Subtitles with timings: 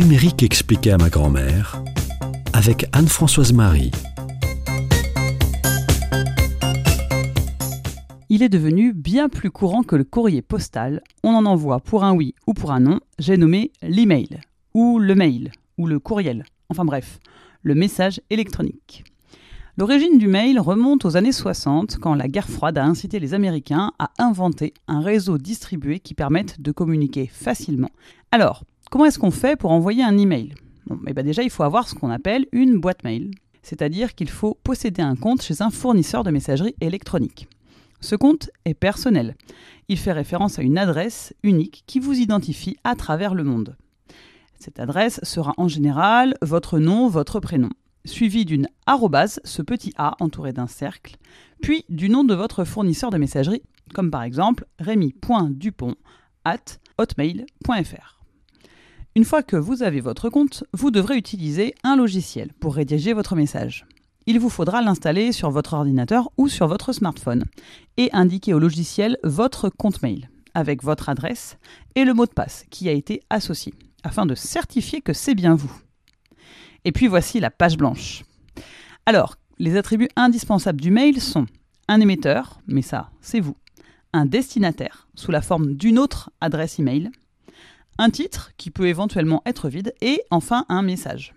[0.00, 1.82] numérique expliqué à ma grand-mère
[2.54, 3.90] avec Anne-Françoise Marie.
[8.30, 11.02] Il est devenu bien plus courant que le courrier postal.
[11.22, 13.00] On en envoie pour un oui ou pour un non.
[13.18, 14.40] J'ai nommé l'email,
[14.72, 16.44] ou le mail, ou le courriel.
[16.70, 17.18] Enfin bref,
[17.62, 19.04] le message électronique.
[19.76, 23.92] L'origine du mail remonte aux années 60 quand la guerre froide a incité les Américains
[23.98, 27.90] à inventer un réseau distribué qui permette de communiquer facilement.
[28.32, 30.54] Alors, comment est-ce qu'on fait pour envoyer un email?
[30.86, 33.30] Bon, eh ben Déjà, il faut avoir ce qu'on appelle une boîte mail,
[33.62, 37.48] c'est-à-dire qu'il faut posséder un compte chez un fournisseur de messagerie électronique.
[38.00, 39.36] Ce compte est personnel.
[39.88, 43.76] Il fait référence à une adresse unique qui vous identifie à travers le monde.
[44.58, 47.70] Cette adresse sera en général votre nom, votre prénom
[48.04, 51.16] suivi d'une arrobase, ce petit a entouré d'un cercle,
[51.62, 53.62] puis du nom de votre fournisseur de messagerie,
[53.94, 55.96] comme par exemple rémi.dupont
[56.44, 58.19] at hotmail.fr.
[59.16, 63.34] Une fois que vous avez votre compte, vous devrez utiliser un logiciel pour rédiger votre
[63.34, 63.84] message.
[64.26, 67.44] Il vous faudra l'installer sur votre ordinateur ou sur votre smartphone
[67.96, 71.58] et indiquer au logiciel votre compte mail avec votre adresse
[71.96, 75.56] et le mot de passe qui a été associé afin de certifier que c'est bien
[75.56, 75.72] vous.
[76.84, 78.22] Et puis voici la page blanche.
[79.06, 81.46] Alors, les attributs indispensables du mail sont
[81.88, 83.56] un émetteur, mais ça, c'est vous,
[84.12, 87.10] un destinataire, sous la forme d'une autre adresse email,
[87.98, 91.34] un titre, qui peut éventuellement être vide, et enfin un message.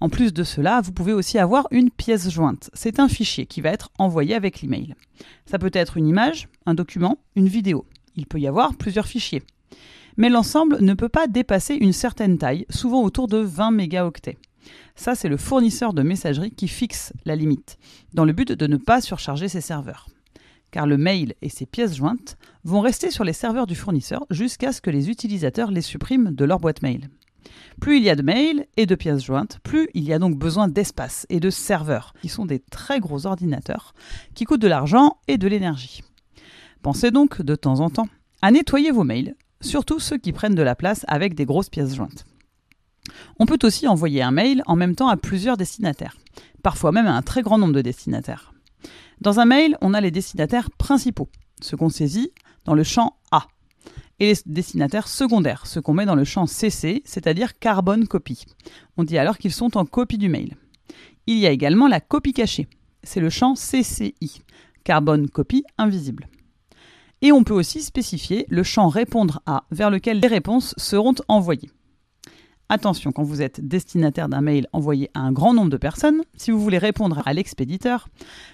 [0.00, 2.70] En plus de cela, vous pouvez aussi avoir une pièce jointe.
[2.72, 4.94] C'est un fichier qui va être envoyé avec l'email.
[5.44, 7.84] Ça peut être une image, un document, une vidéo.
[8.14, 9.42] Il peut y avoir plusieurs fichiers.
[10.16, 14.38] Mais l'ensemble ne peut pas dépasser une certaine taille, souvent autour de 20 mégaoctets.
[14.94, 17.78] Ça, c'est le fournisseur de messagerie qui fixe la limite,
[18.14, 20.08] dans le but de ne pas surcharger ses serveurs.
[20.70, 24.72] Car le mail et ses pièces jointes vont rester sur les serveurs du fournisseur jusqu'à
[24.72, 27.08] ce que les utilisateurs les suppriment de leur boîte mail.
[27.80, 30.36] Plus il y a de mails et de pièces jointes, plus il y a donc
[30.36, 33.94] besoin d'espace et de serveurs, qui sont des très gros ordinateurs,
[34.34, 36.02] qui coûtent de l'argent et de l'énergie.
[36.82, 38.08] Pensez donc de temps en temps
[38.42, 41.94] à nettoyer vos mails, surtout ceux qui prennent de la place avec des grosses pièces
[41.94, 42.24] jointes.
[43.38, 46.16] On peut aussi envoyer un mail en même temps à plusieurs destinataires,
[46.62, 48.52] parfois même à un très grand nombre de destinataires.
[49.20, 51.28] Dans un mail, on a les destinataires principaux,
[51.60, 52.32] ce qu'on saisit
[52.64, 53.48] dans le champ A,
[54.20, 58.44] et les destinataires secondaires, ce qu'on met dans le champ CC, c'est-à-dire carbone copie.
[58.96, 60.56] On dit alors qu'ils sont en copie du mail.
[61.26, 62.68] Il y a également la copie cachée,
[63.02, 64.42] c'est le champ CCI,
[64.84, 66.28] carbone copie invisible.
[67.20, 71.70] Et on peut aussi spécifier le champ répondre à vers lequel les réponses seront envoyées.
[72.70, 76.50] Attention, quand vous êtes destinataire d'un mail envoyé à un grand nombre de personnes, si
[76.50, 78.08] vous voulez répondre à l'expéditeur,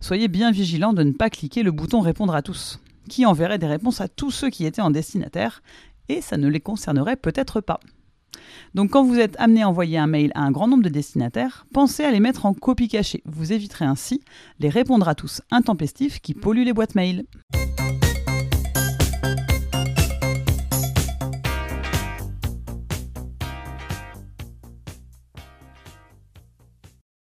[0.00, 2.80] soyez bien vigilant de ne pas cliquer le bouton Répondre à tous,
[3.10, 5.62] qui enverrait des réponses à tous ceux qui étaient en destinataire,
[6.08, 7.80] et ça ne les concernerait peut-être pas.
[8.74, 11.66] Donc quand vous êtes amené à envoyer un mail à un grand nombre de destinataires,
[11.74, 13.22] pensez à les mettre en copie cachée.
[13.26, 14.22] Vous éviterez ainsi
[14.58, 17.26] les répondre à tous intempestifs qui polluent les boîtes mail.